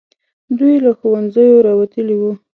[0.57, 2.31] دوی له ښوونځیو راوتلي وو.